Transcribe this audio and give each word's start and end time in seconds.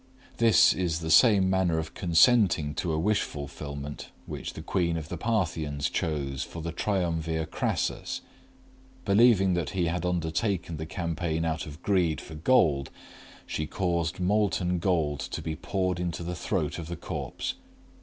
This 0.37 0.73
is 0.73 1.01
the 1.01 1.11
same 1.11 1.47
manner 1.47 1.77
of 1.77 1.93
consenting 1.93 2.73
to 2.73 2.91
a 2.91 2.97
wish 2.97 3.21
fulfillment 3.21 4.09
which 4.25 4.53
the 4.53 4.63
queen 4.63 4.97
of 4.97 5.09
the 5.09 5.15
Parthians 5.19 5.91
chose 5.91 6.41
for 6.41 6.59
the 6.63 6.71
triumvir 6.71 7.45
Crassus. 7.45 8.21
Believing 9.05 9.53
that 9.53 9.69
he 9.77 9.85
had 9.85 10.03
undertaken 10.03 10.77
the 10.77 10.87
campaign 10.87 11.45
out 11.45 11.67
of 11.67 11.83
greed 11.83 12.19
for 12.19 12.33
gold, 12.33 12.89
she 13.45 13.67
caused 13.67 14.19
molten 14.19 14.79
gold 14.79 15.19
to 15.19 15.39
be 15.39 15.55
poured 15.55 15.99
into 15.99 16.23
the 16.23 16.33
throat 16.33 16.79
of 16.79 16.87
the 16.87 16.97
corpse. 16.97 17.53